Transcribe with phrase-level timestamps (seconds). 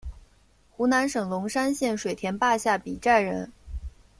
[0.71, 3.51] 湖南省龙山县水田坝下比寨人。